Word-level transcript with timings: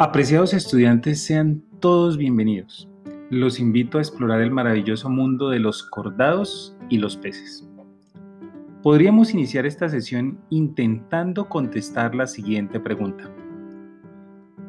Apreciados 0.00 0.54
estudiantes, 0.54 1.20
sean 1.20 1.60
todos 1.80 2.16
bienvenidos. 2.16 2.88
Los 3.30 3.58
invito 3.58 3.98
a 3.98 4.00
explorar 4.00 4.40
el 4.40 4.52
maravilloso 4.52 5.10
mundo 5.10 5.50
de 5.50 5.58
los 5.58 5.82
cordados 5.82 6.76
y 6.88 6.98
los 6.98 7.16
peces. 7.16 7.68
Podríamos 8.84 9.34
iniciar 9.34 9.66
esta 9.66 9.88
sesión 9.88 10.38
intentando 10.50 11.48
contestar 11.48 12.14
la 12.14 12.28
siguiente 12.28 12.78
pregunta. 12.78 13.28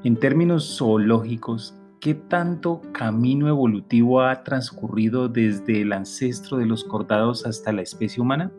En 0.04 0.16
términos 0.16 0.76
zoológicos, 0.80 1.76
¿qué 2.02 2.16
tanto 2.16 2.82
camino 2.92 3.48
evolutivo 3.50 4.24
ha 4.24 4.44
transcurrido 4.44 5.30
desde 5.30 5.84
el 5.84 5.94
ancestro 5.94 6.58
de 6.58 6.66
los 6.66 6.84
cordados 6.84 7.46
hasta 7.46 7.72
la 7.72 7.84
especie 7.84 8.20
humana? 8.20 8.52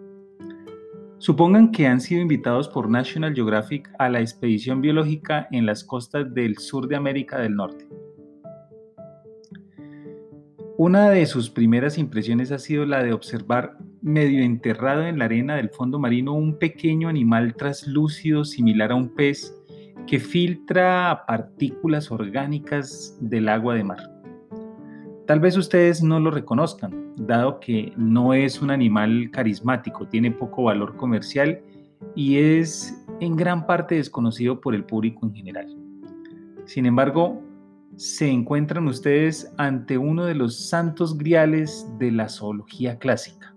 Supongan 1.21 1.71
que 1.71 1.87
han 1.87 2.01
sido 2.01 2.23
invitados 2.23 2.67
por 2.67 2.89
National 2.89 3.35
Geographic 3.35 3.93
a 3.99 4.09
la 4.09 4.23
expedición 4.23 4.81
biológica 4.81 5.49
en 5.53 5.67
las 5.67 5.85
costas 5.85 6.33
del 6.33 6.57
sur 6.57 6.89
de 6.89 6.97
América 6.97 7.39
del 7.39 7.57
Norte. 7.57 7.87
Una 10.79 11.11
de 11.11 11.27
sus 11.27 11.51
primeras 11.51 11.99
impresiones 11.99 12.53
ha 12.53 12.59
sido 12.59 12.87
la 12.87 13.03
de 13.03 13.13
observar 13.13 13.77
medio 14.01 14.43
enterrado 14.43 15.03
en 15.03 15.19
la 15.19 15.27
arena 15.27 15.57
del 15.57 15.69
fondo 15.69 15.99
marino 15.99 16.33
un 16.33 16.59
pequeño 16.59 17.11
animal 17.11 17.55
traslúcido 17.55 18.47
similar 18.47 18.91
a 18.91 18.95
un 18.95 19.15
pez 19.15 19.55
que 20.07 20.19
filtra 20.21 21.25
partículas 21.29 22.11
orgánicas 22.11 23.19
del 23.21 23.51
agua 23.51 23.75
de 23.75 23.85
mar. 23.85 24.20
Tal 25.31 25.39
vez 25.39 25.57
ustedes 25.57 26.03
no 26.03 26.19
lo 26.19 26.33
reconozcan, 26.33 27.15
dado 27.17 27.61
que 27.61 27.93
no 27.97 28.35
es 28.35 28.61
un 28.61 28.73
animal 28.73 29.31
carismático, 29.31 30.09
tiene 30.09 30.33
poco 30.33 30.65
valor 30.65 30.97
comercial 30.97 31.61
y 32.17 32.39
es 32.39 33.01
en 33.21 33.37
gran 33.37 33.65
parte 33.65 33.95
desconocido 33.95 34.61
por 34.61 34.75
el 34.75 34.83
público 34.83 35.25
en 35.25 35.33
general. 35.33 35.69
Sin 36.65 36.85
embargo, 36.85 37.41
se 37.95 38.29
encuentran 38.29 38.89
ustedes 38.89 39.55
ante 39.57 39.99
uno 39.99 40.25
de 40.25 40.35
los 40.35 40.69
santos 40.69 41.17
griales 41.17 41.89
de 42.01 42.11
la 42.11 42.29
zoología 42.29 42.99
clásica. 42.99 43.55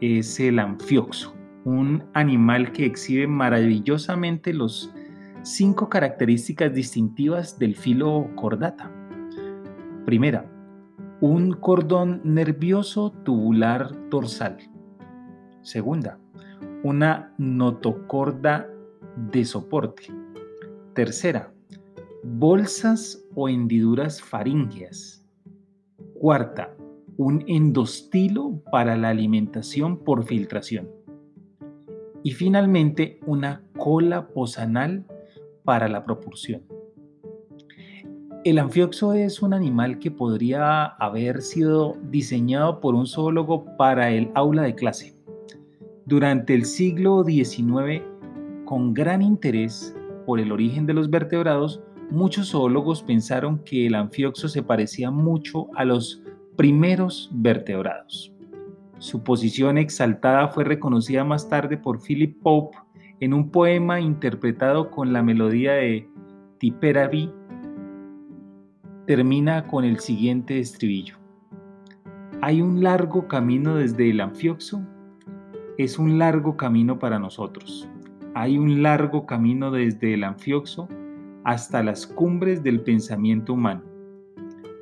Es 0.00 0.38
el 0.38 0.60
anfioxo, 0.60 1.34
un 1.64 2.04
animal 2.14 2.70
que 2.70 2.86
exhibe 2.86 3.26
maravillosamente 3.26 4.54
los 4.54 4.94
cinco 5.42 5.88
características 5.88 6.72
distintivas 6.72 7.58
del 7.58 7.74
filo 7.74 8.30
cordata. 8.36 8.88
Primera, 10.06 10.44
un 11.20 11.52
cordón 11.52 12.22
nervioso 12.24 13.10
tubular 13.24 13.94
dorsal. 14.08 14.56
Segunda, 15.60 16.18
una 16.82 17.34
notocorda 17.36 18.66
de 19.30 19.44
soporte. 19.44 20.04
Tercera, 20.94 21.52
bolsas 22.24 23.22
o 23.34 23.50
hendiduras 23.50 24.22
faríngeas. 24.22 25.22
Cuarta, 26.14 26.74
un 27.18 27.44
endostilo 27.46 28.62
para 28.72 28.96
la 28.96 29.10
alimentación 29.10 29.98
por 29.98 30.24
filtración. 30.24 30.88
Y 32.22 32.30
finalmente, 32.30 33.20
una 33.26 33.62
cola 33.76 34.28
posanal 34.28 35.04
para 35.64 35.86
la 35.88 36.02
propulsión. 36.02 36.62
El 38.42 38.58
anfioxo 38.58 39.12
es 39.12 39.42
un 39.42 39.52
animal 39.52 39.98
que 39.98 40.10
podría 40.10 40.86
haber 40.86 41.42
sido 41.42 41.98
diseñado 42.10 42.80
por 42.80 42.94
un 42.94 43.06
zoólogo 43.06 43.66
para 43.76 44.12
el 44.12 44.30
aula 44.34 44.62
de 44.62 44.74
clase. 44.74 45.14
Durante 46.06 46.54
el 46.54 46.64
siglo 46.64 47.22
XIX, 47.22 48.02
con 48.64 48.94
gran 48.94 49.20
interés 49.20 49.94
por 50.24 50.40
el 50.40 50.52
origen 50.52 50.86
de 50.86 50.94
los 50.94 51.10
vertebrados, 51.10 51.82
muchos 52.10 52.52
zoólogos 52.52 53.02
pensaron 53.02 53.58
que 53.58 53.86
el 53.86 53.94
anfioxo 53.94 54.48
se 54.48 54.62
parecía 54.62 55.10
mucho 55.10 55.66
a 55.76 55.84
los 55.84 56.22
primeros 56.56 57.28
vertebrados. 57.34 58.32
Su 59.00 59.22
posición 59.22 59.76
exaltada 59.76 60.48
fue 60.48 60.64
reconocida 60.64 61.24
más 61.24 61.46
tarde 61.50 61.76
por 61.76 62.00
Philip 62.00 62.40
Pope 62.40 62.78
en 63.20 63.34
un 63.34 63.50
poema 63.50 64.00
interpretado 64.00 64.90
con 64.90 65.12
la 65.12 65.22
melodía 65.22 65.72
de 65.72 66.08
Tipperary 66.56 67.30
termina 69.10 69.66
con 69.66 69.84
el 69.84 69.98
siguiente 69.98 70.60
estribillo. 70.60 71.16
Hay 72.42 72.62
un 72.62 72.80
largo 72.80 73.26
camino 73.26 73.74
desde 73.74 74.08
el 74.08 74.20
anfioxo, 74.20 74.86
es 75.78 75.98
un 75.98 76.16
largo 76.16 76.56
camino 76.56 76.96
para 77.00 77.18
nosotros. 77.18 77.88
Hay 78.36 78.56
un 78.56 78.84
largo 78.84 79.26
camino 79.26 79.72
desde 79.72 80.14
el 80.14 80.22
anfioxo 80.22 80.88
hasta 81.42 81.82
las 81.82 82.06
cumbres 82.06 82.62
del 82.62 82.82
pensamiento 82.82 83.54
humano. 83.54 83.82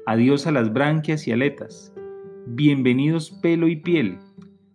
Adiós 0.05 0.47
a 0.47 0.53
las 0.53 0.71
branquias 0.75 1.27
y 1.27 1.33
aletas. 1.33 1.95
Bienvenidos 2.49 3.31
pelo 3.31 3.67
y 3.67 3.77
piel. 3.77 4.19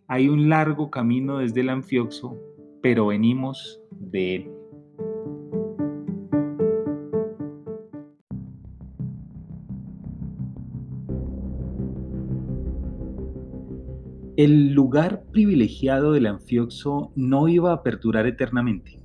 Hay 0.08 0.30
un 0.30 0.50
largo 0.50 0.90
camino 0.90 1.38
desde 1.38 1.62
el 1.62 1.70
anfioxo, 1.70 2.36
pero 2.82 3.06
venimos 3.06 3.80
de 3.92 4.36
él. 4.38 4.53
El 14.36 14.74
lugar 14.74 15.26
privilegiado 15.32 16.14
del 16.14 16.26
anfioxo 16.26 17.12
no 17.16 17.48
iba 17.48 17.72
a 17.72 17.84
perdurar 17.84 18.26
eternamente. 18.26 19.00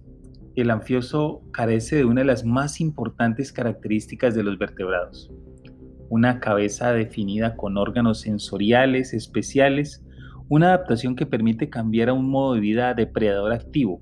El 0.56 0.70
anfioxo 0.70 1.42
carece 1.52 1.96
de 1.96 2.06
una 2.06 2.22
de 2.22 2.26
las 2.26 2.46
más 2.46 2.80
importantes 2.80 3.52
características 3.52 4.34
de 4.34 4.42
los 4.42 4.56
vertebrados. 4.56 5.30
Una 6.08 6.40
cabeza 6.40 6.94
definida 6.94 7.56
con 7.56 7.76
órganos 7.76 8.22
sensoriales 8.22 9.12
especiales, 9.12 10.02
una 10.48 10.68
adaptación 10.68 11.14
que 11.14 11.26
permite 11.26 11.68
cambiar 11.68 12.08
a 12.08 12.14
un 12.14 12.30
modo 12.30 12.54
de 12.54 12.60
vida 12.60 12.94
depredador 12.94 13.52
activo, 13.52 14.00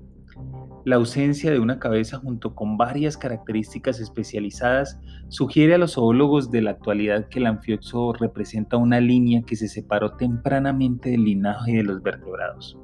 la 0.87 0.95
ausencia 0.95 1.51
de 1.51 1.59
una 1.59 1.79
cabeza 1.79 2.17
junto 2.17 2.55
con 2.55 2.77
varias 2.77 3.17
características 3.17 3.99
especializadas 3.99 4.97
sugiere 5.27 5.73
a 5.73 5.77
los 5.77 5.95
zoólogos 5.95 6.49
de 6.49 6.61
la 6.61 6.71
actualidad 6.71 7.27
que 7.27 7.39
el 7.39 7.47
anfioxo 7.47 8.13
representa 8.13 8.77
una 8.77 9.01
línea 9.01 9.41
que 9.41 9.57
se 9.57 9.67
separó 9.67 10.13
tempranamente 10.13 11.09
del 11.09 11.25
linaje 11.25 11.73
de 11.73 11.83
los 11.83 12.01
vertebrados. 12.01 12.77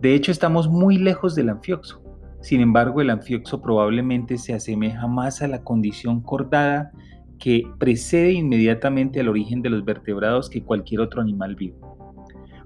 De 0.00 0.16
hecho, 0.16 0.32
estamos 0.32 0.68
muy 0.68 0.98
lejos 0.98 1.36
del 1.36 1.50
anfioxo. 1.50 2.02
Sin 2.40 2.60
embargo, 2.60 3.00
el 3.00 3.10
anfioxo 3.10 3.62
probablemente 3.62 4.36
se 4.36 4.54
asemeja 4.54 5.06
más 5.06 5.42
a 5.42 5.46
la 5.46 5.62
condición 5.62 6.22
cordada 6.22 6.90
que 7.38 7.62
precede 7.78 8.32
inmediatamente 8.32 9.20
al 9.20 9.28
origen 9.28 9.62
de 9.62 9.70
los 9.70 9.84
vertebrados 9.84 10.50
que 10.50 10.64
cualquier 10.64 11.00
otro 11.00 11.20
animal 11.20 11.54
vivo. 11.54 12.16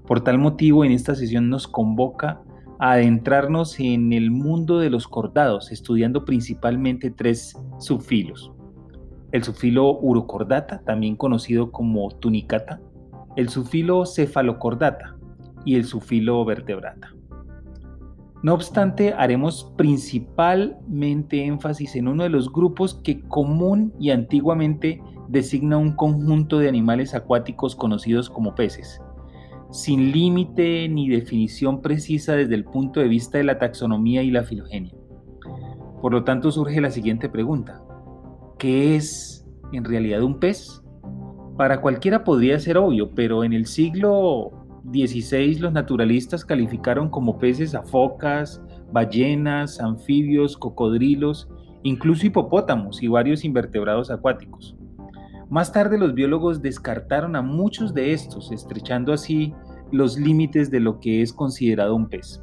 Por 0.07 0.21
tal 0.21 0.39
motivo, 0.39 0.83
en 0.83 0.93
esta 0.93 1.13
sesión 1.13 1.47
nos 1.47 1.67
convoca 1.67 2.41
adentrarnos 2.79 3.79
en 3.79 4.13
el 4.13 4.31
mundo 4.31 4.79
de 4.79 4.89
los 4.89 5.07
cordados, 5.07 5.71
estudiando 5.71 6.25
principalmente 6.25 7.11
tres 7.11 7.57
subfilos. 7.79 8.51
El 9.31 9.43
subfilo 9.43 9.97
urocordata, 9.99 10.81
también 10.85 11.15
conocido 11.15 11.71
como 11.71 12.09
tunicata, 12.11 12.79
el 13.35 13.49
subfilo 13.49 14.05
cefalocordata 14.05 15.17
y 15.65 15.75
el 15.75 15.85
subfilo 15.85 16.43
vertebrata. 16.45 17.13
No 18.43 18.53
obstante, 18.53 19.13
haremos 19.13 19.73
principalmente 19.77 21.43
énfasis 21.43 21.95
en 21.95 22.07
uno 22.07 22.23
de 22.23 22.29
los 22.29 22.51
grupos 22.51 22.93
que 23.03 23.21
común 23.21 23.93
y 23.99 24.11
antiguamente 24.11 25.01
designa 25.27 25.77
un 25.77 25.93
conjunto 25.93 26.59
de 26.59 26.69
animales 26.69 27.15
acuáticos 27.15 27.75
conocidos 27.75 28.29
como 28.29 28.55
peces, 28.55 29.01
sin 29.71 30.11
límite 30.11 30.87
ni 30.89 31.09
definición 31.09 31.81
precisa 31.81 32.35
desde 32.35 32.55
el 32.55 32.63
punto 32.63 32.99
de 32.99 33.07
vista 33.07 33.37
de 33.37 33.43
la 33.43 33.59
taxonomía 33.59 34.23
y 34.23 34.31
la 34.31 34.43
filogenia. 34.43 34.93
Por 36.01 36.13
lo 36.13 36.23
tanto, 36.23 36.51
surge 36.51 36.79
la 36.79 36.91
siguiente 36.91 37.29
pregunta. 37.29 37.83
¿Qué 38.59 38.95
es 38.95 39.45
en 39.73 39.83
realidad 39.83 40.23
un 40.23 40.39
pez? 40.39 40.81
Para 41.57 41.81
cualquiera 41.81 42.23
podría 42.23 42.59
ser 42.59 42.77
obvio, 42.77 43.13
pero 43.15 43.43
en 43.43 43.53
el 43.53 43.65
siglo 43.65 44.51
XVI 44.91 45.55
los 45.59 45.73
naturalistas 45.73 46.45
calificaron 46.45 47.09
como 47.09 47.39
peces 47.39 47.75
a 47.75 47.83
focas, 47.83 48.61
ballenas, 48.91 49.81
anfibios, 49.81 50.55
cocodrilos, 50.55 51.49
incluso 51.83 52.25
hipopótamos 52.25 53.01
y 53.01 53.07
varios 53.07 53.43
invertebrados 53.43 54.11
acuáticos. 54.11 54.75
Más 55.49 55.71
tarde 55.71 55.97
los 55.97 56.13
biólogos 56.13 56.61
descartaron 56.61 57.37
a 57.37 57.41
muchos 57.41 57.93
de 57.93 58.11
estos, 58.11 58.51
estrechando 58.51 59.13
así 59.13 59.53
los 59.91 60.17
límites 60.17 60.69
de 60.69 60.81
lo 60.81 60.99
que 60.99 61.21
es 61.21 61.31
considerado 61.31 61.95
un 61.95 62.09
pez. 62.09 62.41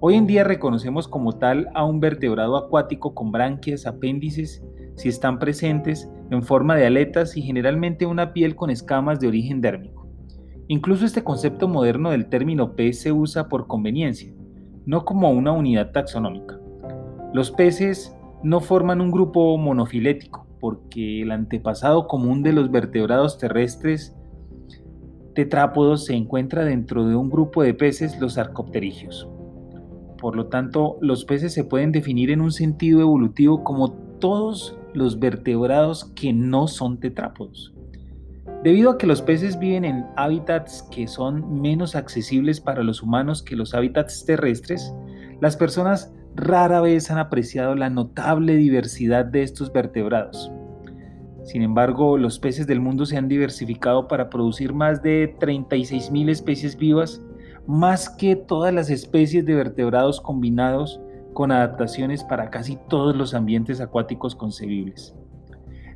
Hoy 0.00 0.16
en 0.16 0.26
día 0.26 0.44
reconocemos 0.44 1.08
como 1.08 1.32
tal 1.32 1.68
a 1.74 1.84
un 1.84 1.98
vertebrado 1.98 2.58
acuático 2.58 3.14
con 3.14 3.32
branquias, 3.32 3.86
apéndices, 3.86 4.62
si 4.96 5.08
están 5.08 5.38
presentes, 5.38 6.10
en 6.30 6.42
forma 6.42 6.76
de 6.76 6.86
aletas 6.86 7.38
y 7.38 7.42
generalmente 7.42 8.04
una 8.04 8.34
piel 8.34 8.54
con 8.54 8.68
escamas 8.68 9.18
de 9.18 9.28
origen 9.28 9.62
dérmico. 9.62 10.06
Incluso 10.68 11.06
este 11.06 11.24
concepto 11.24 11.68
moderno 11.68 12.10
del 12.10 12.28
término 12.28 12.76
pez 12.76 13.00
se 13.00 13.12
usa 13.12 13.48
por 13.48 13.66
conveniencia, 13.66 14.32
no 14.84 15.06
como 15.06 15.30
una 15.30 15.52
unidad 15.52 15.90
taxonómica. 15.92 16.60
Los 17.32 17.50
peces 17.50 18.14
no 18.42 18.60
forman 18.60 19.00
un 19.00 19.10
grupo 19.10 19.56
monofilético, 19.56 20.46
porque 20.60 21.22
el 21.22 21.32
antepasado 21.32 22.06
común 22.06 22.42
de 22.42 22.52
los 22.52 22.70
vertebrados 22.70 23.38
terrestres 23.38 24.14
tetrápodos 25.34 26.04
se 26.04 26.14
encuentra 26.14 26.64
dentro 26.64 27.06
de 27.06 27.14
un 27.16 27.30
grupo 27.30 27.62
de 27.62 27.74
peces, 27.74 28.20
los 28.20 28.36
arcopterigios. 28.38 29.28
Por 30.18 30.36
lo 30.36 30.46
tanto, 30.46 30.98
los 31.00 31.24
peces 31.24 31.54
se 31.54 31.64
pueden 31.64 31.92
definir 31.92 32.30
en 32.30 32.40
un 32.40 32.52
sentido 32.52 33.00
evolutivo 33.00 33.64
como 33.64 33.92
todos 34.18 34.78
los 34.92 35.18
vertebrados 35.18 36.12
que 36.14 36.32
no 36.32 36.68
son 36.68 37.00
tetrápodos. 37.00 37.72
Debido 38.62 38.90
a 38.90 38.98
que 38.98 39.06
los 39.06 39.22
peces 39.22 39.58
viven 39.58 39.86
en 39.86 40.04
hábitats 40.16 40.82
que 40.90 41.06
son 41.08 41.62
menos 41.62 41.96
accesibles 41.96 42.60
para 42.60 42.82
los 42.82 43.02
humanos 43.02 43.42
que 43.42 43.56
los 43.56 43.72
hábitats 43.72 44.26
terrestres, 44.26 44.94
las 45.40 45.56
personas 45.56 46.12
rara 46.40 46.80
vez 46.80 47.10
han 47.10 47.18
apreciado 47.18 47.74
la 47.74 47.90
notable 47.90 48.56
diversidad 48.56 49.24
de 49.24 49.42
estos 49.42 49.72
vertebrados. 49.72 50.50
Sin 51.44 51.62
embargo, 51.62 52.18
los 52.18 52.38
peces 52.38 52.66
del 52.66 52.80
mundo 52.80 53.06
se 53.06 53.16
han 53.16 53.28
diversificado 53.28 54.08
para 54.08 54.30
producir 54.30 54.72
más 54.72 55.02
de 55.02 55.36
36.000 55.38 56.30
especies 56.30 56.76
vivas, 56.76 57.22
más 57.66 58.08
que 58.08 58.36
todas 58.36 58.72
las 58.72 58.90
especies 58.90 59.44
de 59.44 59.54
vertebrados 59.54 60.20
combinados 60.20 61.00
con 61.32 61.52
adaptaciones 61.52 62.24
para 62.24 62.50
casi 62.50 62.78
todos 62.88 63.16
los 63.16 63.34
ambientes 63.34 63.80
acuáticos 63.80 64.34
concebibles. 64.34 65.14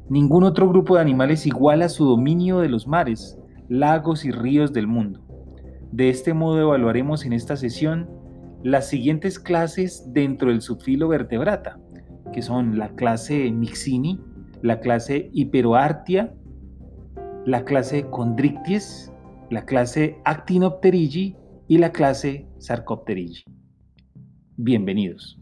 Ningún 0.09 0.45
otro 0.45 0.69
grupo 0.69 0.97
de 0.97 1.01
animales 1.01 1.47
iguala 1.47 1.89
su 1.89 2.05
dominio 2.05 2.59
de 2.59 2.69
los 2.69 2.87
mares, 2.87 3.39
lagos 3.69 4.25
y 4.25 4.31
ríos 4.31 4.73
del 4.73 4.87
mundo. 4.87 5.21
De 5.93 6.11
este 6.11 6.35
modo 6.35 6.61
evaluaremos 6.61 7.25
en 7.25 7.33
esta 7.33 7.57
sesión 7.57 8.09
las 8.65 8.89
siguientes 8.89 9.39
clases 9.39 10.11
dentro 10.15 10.49
del 10.49 10.63
subfilo 10.63 11.07
vertebrata, 11.07 11.79
que 12.33 12.41
son 12.41 12.79
la 12.79 12.89
clase 12.95 13.53
Mixini, 13.53 14.19
la 14.63 14.81
clase 14.81 15.29
Hiperoartia, 15.35 16.35
la 17.45 17.63
clase 17.67 18.07
Chondrichthyes, 18.11 19.13
la 19.51 19.67
clase 19.67 20.17
Actinopterigi 20.25 21.37
y 21.69 21.77
la 21.77 21.93
clase 21.93 22.49
Sarcopterigi. 22.57 23.45
Bienvenidos. 24.57 25.39